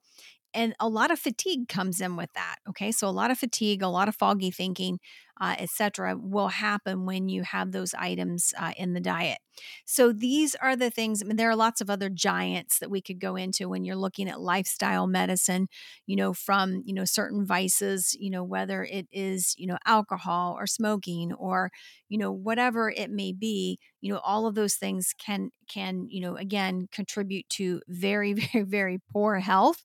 and 0.54 0.74
a 0.80 0.88
lot 0.88 1.10
of 1.10 1.18
fatigue 1.18 1.68
comes 1.68 2.00
in 2.00 2.16
with 2.16 2.32
that 2.34 2.56
okay? 2.68 2.92
So 2.92 3.08
a 3.08 3.10
lot 3.10 3.30
of 3.30 3.38
fatigue 3.38 3.82
a 3.82 3.88
lot 3.88 4.08
of 4.08 4.16
foggy 4.16 4.50
thinking 4.50 4.98
uh, 5.40 5.54
etc 5.58 6.16
will 6.16 6.48
happen 6.48 7.04
when 7.06 7.28
you 7.28 7.42
have 7.42 7.72
those 7.72 7.94
items 7.94 8.52
uh, 8.58 8.72
in 8.76 8.92
the 8.94 9.00
diet 9.00 9.38
so 9.84 10.12
these 10.12 10.54
are 10.56 10.76
the 10.76 10.90
things 10.90 11.22
i 11.22 11.26
mean 11.26 11.36
there 11.36 11.50
are 11.50 11.56
lots 11.56 11.80
of 11.80 11.90
other 11.90 12.08
giants 12.08 12.78
that 12.78 12.90
we 12.90 13.00
could 13.00 13.18
go 13.20 13.36
into 13.36 13.68
when 13.68 13.84
you're 13.84 13.96
looking 13.96 14.28
at 14.28 14.40
lifestyle 14.40 15.06
medicine 15.06 15.68
you 16.06 16.16
know 16.16 16.32
from 16.32 16.82
you 16.84 16.94
know 16.94 17.04
certain 17.04 17.44
vices 17.46 18.14
you 18.18 18.30
know 18.30 18.44
whether 18.44 18.84
it 18.84 19.06
is 19.12 19.54
you 19.58 19.66
know 19.66 19.78
alcohol 19.86 20.54
or 20.58 20.66
smoking 20.66 21.32
or 21.34 21.70
you 22.08 22.18
know 22.18 22.30
whatever 22.32 22.90
it 22.90 23.10
may 23.10 23.32
be 23.32 23.78
you 24.00 24.12
know 24.12 24.18
all 24.18 24.46
of 24.46 24.54
those 24.54 24.74
things 24.74 25.14
can 25.18 25.50
can 25.68 26.06
you 26.08 26.20
know 26.20 26.36
again 26.36 26.86
contribute 26.92 27.48
to 27.48 27.80
very 27.88 28.32
very 28.52 28.64
very 28.64 28.98
poor 29.12 29.36
health 29.38 29.82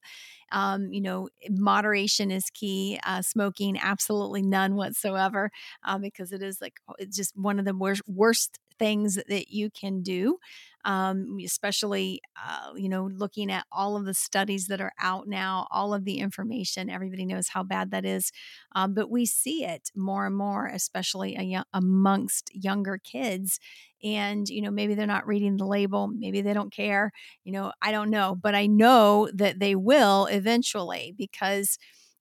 um, 0.50 0.92
you 0.92 1.00
know, 1.00 1.28
moderation 1.48 2.30
is 2.30 2.50
key. 2.50 2.98
Uh, 3.06 3.22
smoking, 3.22 3.78
absolutely 3.80 4.42
none 4.42 4.74
whatsoever, 4.76 5.41
uh, 5.84 5.98
because 5.98 6.32
it 6.32 6.42
is 6.42 6.60
like 6.60 6.74
it's 6.98 7.16
just 7.16 7.36
one 7.36 7.58
of 7.58 7.64
the 7.64 7.74
worst 7.74 8.02
worst 8.06 8.58
things 8.78 9.16
that 9.28 9.48
you 9.50 9.70
can 9.70 10.02
do 10.02 10.38
um, 10.84 11.38
especially 11.44 12.20
uh, 12.44 12.72
you 12.74 12.88
know 12.88 13.08
looking 13.14 13.50
at 13.50 13.64
all 13.70 13.96
of 13.96 14.04
the 14.04 14.14
studies 14.14 14.66
that 14.66 14.80
are 14.80 14.92
out 15.00 15.28
now 15.28 15.66
all 15.70 15.94
of 15.94 16.04
the 16.04 16.18
information 16.18 16.90
everybody 16.90 17.24
knows 17.24 17.48
how 17.48 17.62
bad 17.62 17.90
that 17.90 18.04
is 18.04 18.32
um, 18.74 18.94
but 18.94 19.10
we 19.10 19.24
see 19.24 19.64
it 19.64 19.90
more 19.94 20.26
and 20.26 20.36
more 20.36 20.66
especially 20.66 21.36
amongst 21.72 22.50
younger 22.54 22.98
kids 22.98 23.60
and 24.02 24.48
you 24.48 24.60
know 24.60 24.70
maybe 24.70 24.94
they're 24.94 25.06
not 25.06 25.26
reading 25.26 25.56
the 25.56 25.66
label 25.66 26.08
maybe 26.08 26.40
they 26.40 26.52
don't 26.52 26.72
care 26.72 27.12
you 27.44 27.52
know 27.52 27.72
i 27.82 27.92
don't 27.92 28.10
know 28.10 28.34
but 28.34 28.54
i 28.54 28.66
know 28.66 29.28
that 29.34 29.60
they 29.60 29.74
will 29.76 30.26
eventually 30.26 31.14
because 31.16 31.78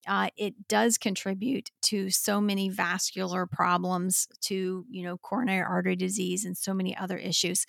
uh, 0.07 0.29
it 0.37 0.67
does 0.67 0.97
contribute 0.97 1.71
to 1.83 2.09
so 2.09 2.41
many 2.41 2.69
vascular 2.69 3.45
problems, 3.45 4.27
to 4.41 4.85
you 4.89 5.03
know 5.03 5.17
coronary 5.17 5.63
artery 5.63 5.95
disease, 5.95 6.45
and 6.45 6.57
so 6.57 6.73
many 6.73 6.95
other 6.95 7.17
issues. 7.17 7.65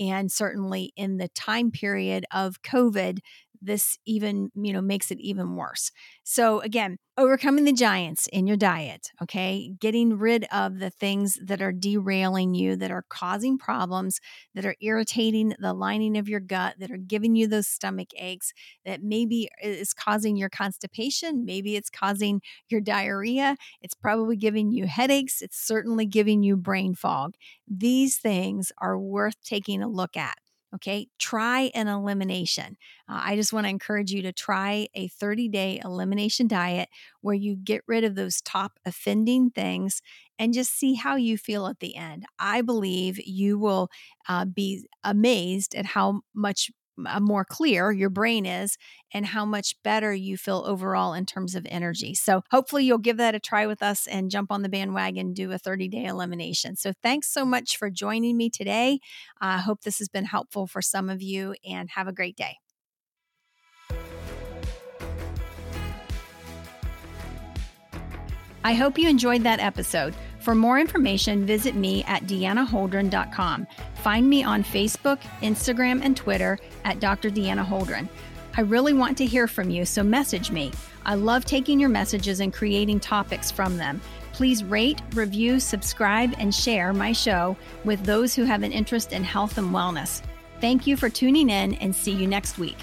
And 0.00 0.32
certainly 0.32 0.92
in 0.96 1.18
the 1.18 1.28
time 1.28 1.70
period 1.70 2.24
of 2.32 2.62
COVID, 2.62 3.18
this 3.60 3.98
even, 4.06 4.50
you 4.54 4.72
know, 4.72 4.80
makes 4.80 5.10
it 5.10 5.20
even 5.20 5.56
worse. 5.56 5.90
So 6.24 6.60
again, 6.60 6.98
overcoming 7.18 7.64
the 7.64 7.72
giants 7.72 8.26
in 8.28 8.46
your 8.46 8.56
diet, 8.56 9.10
okay? 9.22 9.70
Getting 9.78 10.16
rid 10.18 10.44
of 10.52 10.78
the 10.78 10.90
things 10.90 11.38
that 11.44 11.60
are 11.60 11.72
derailing 11.72 12.54
you, 12.54 12.74
that 12.76 12.90
are 12.90 13.04
causing 13.08 13.58
problems, 13.58 14.18
that 14.54 14.64
are 14.64 14.74
irritating 14.80 15.54
the 15.58 15.74
lining 15.74 16.16
of 16.16 16.28
your 16.28 16.40
gut, 16.40 16.76
that 16.78 16.90
are 16.90 16.96
giving 16.96 17.36
you 17.36 17.46
those 17.46 17.68
stomach 17.68 18.08
aches, 18.16 18.52
that 18.84 19.02
maybe 19.02 19.48
is 19.62 19.92
causing 19.92 20.36
your 20.36 20.48
constipation, 20.48 21.44
maybe 21.44 21.76
it's 21.76 21.90
causing 21.90 22.40
your 22.68 22.80
diarrhea, 22.80 23.56
it's 23.80 23.94
probably 23.94 24.36
giving 24.36 24.72
you 24.72 24.86
headaches, 24.86 25.42
it's 25.42 25.58
certainly 25.58 26.06
giving 26.06 26.42
you 26.42 26.56
brain 26.56 26.94
fog. 26.94 27.34
These 27.68 28.18
things 28.18 28.72
are 28.78 28.98
worth 28.98 29.36
taking 29.44 29.82
a 29.82 29.88
look 29.88 30.16
at. 30.16 30.36
Okay, 30.74 31.08
try 31.18 31.70
an 31.74 31.86
elimination. 31.86 32.78
Uh, 33.06 33.20
I 33.24 33.36
just 33.36 33.52
want 33.52 33.66
to 33.66 33.70
encourage 33.70 34.10
you 34.10 34.22
to 34.22 34.32
try 34.32 34.88
a 34.94 35.08
30 35.08 35.48
day 35.48 35.80
elimination 35.84 36.46
diet 36.48 36.88
where 37.20 37.34
you 37.34 37.56
get 37.56 37.82
rid 37.86 38.04
of 38.04 38.14
those 38.14 38.40
top 38.40 38.78
offending 38.86 39.50
things 39.50 40.00
and 40.38 40.54
just 40.54 40.72
see 40.76 40.94
how 40.94 41.16
you 41.16 41.36
feel 41.36 41.66
at 41.66 41.80
the 41.80 41.94
end. 41.94 42.24
I 42.38 42.62
believe 42.62 43.20
you 43.26 43.58
will 43.58 43.90
uh, 44.28 44.46
be 44.46 44.86
amazed 45.04 45.74
at 45.74 45.84
how 45.84 46.22
much 46.34 46.70
more 46.96 47.44
clear 47.44 47.90
your 47.90 48.10
brain 48.10 48.46
is 48.46 48.76
and 49.12 49.26
how 49.26 49.44
much 49.44 49.74
better 49.82 50.12
you 50.12 50.36
feel 50.36 50.64
overall 50.66 51.14
in 51.14 51.26
terms 51.26 51.54
of 51.54 51.66
energy. 51.68 52.14
So, 52.14 52.42
hopefully, 52.50 52.84
you'll 52.84 52.98
give 52.98 53.16
that 53.16 53.34
a 53.34 53.40
try 53.40 53.66
with 53.66 53.82
us 53.82 54.06
and 54.06 54.30
jump 54.30 54.50
on 54.50 54.62
the 54.62 54.68
bandwagon, 54.68 55.32
do 55.32 55.52
a 55.52 55.58
30 55.58 55.88
day 55.88 56.04
elimination. 56.04 56.76
So, 56.76 56.92
thanks 57.02 57.32
so 57.32 57.44
much 57.44 57.76
for 57.76 57.90
joining 57.90 58.36
me 58.36 58.50
today. 58.50 59.00
I 59.40 59.56
uh, 59.56 59.58
hope 59.60 59.82
this 59.82 59.98
has 59.98 60.08
been 60.08 60.24
helpful 60.24 60.66
for 60.66 60.82
some 60.82 61.08
of 61.08 61.22
you 61.22 61.54
and 61.68 61.90
have 61.90 62.08
a 62.08 62.12
great 62.12 62.36
day. 62.36 62.56
I 68.64 68.74
hope 68.74 68.96
you 68.96 69.08
enjoyed 69.08 69.42
that 69.42 69.58
episode. 69.58 70.14
For 70.42 70.56
more 70.56 70.80
information, 70.80 71.46
visit 71.46 71.76
me 71.76 72.02
at 72.04 72.24
deannaholdren.com. 72.24 73.66
Find 74.02 74.28
me 74.28 74.42
on 74.42 74.64
Facebook, 74.64 75.20
Instagram, 75.40 76.04
and 76.04 76.16
Twitter 76.16 76.58
at 76.84 76.98
Dr. 76.98 77.30
Deanna 77.30 77.64
Holdren. 77.64 78.08
I 78.56 78.62
really 78.62 78.92
want 78.92 79.16
to 79.18 79.24
hear 79.24 79.46
from 79.46 79.70
you, 79.70 79.84
so 79.84 80.02
message 80.02 80.50
me. 80.50 80.72
I 81.06 81.14
love 81.14 81.44
taking 81.44 81.78
your 81.78 81.90
messages 81.90 82.40
and 82.40 82.52
creating 82.52 82.98
topics 82.98 83.52
from 83.52 83.76
them. 83.76 84.00
Please 84.32 84.64
rate, 84.64 85.00
review, 85.14 85.60
subscribe, 85.60 86.34
and 86.38 86.52
share 86.52 86.92
my 86.92 87.12
show 87.12 87.56
with 87.84 88.04
those 88.04 88.34
who 88.34 88.42
have 88.42 88.64
an 88.64 88.72
interest 88.72 89.12
in 89.12 89.22
health 89.22 89.58
and 89.58 89.72
wellness. 89.72 90.22
Thank 90.60 90.88
you 90.88 90.96
for 90.96 91.08
tuning 91.08 91.50
in 91.50 91.74
and 91.74 91.94
see 91.94 92.12
you 92.12 92.26
next 92.26 92.58
week. 92.58 92.78